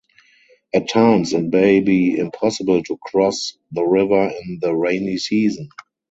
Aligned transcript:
At 0.73 0.89
times 0.89 1.31
it 1.33 1.43
may 1.43 1.79
be 1.79 2.17
impossible 2.17 2.81
to 2.81 2.97
cross 3.03 3.55
the 3.71 3.83
river 3.83 4.29
in 4.29 4.57
the 4.59 4.75
rainy 4.75 5.19
season. 5.19 5.69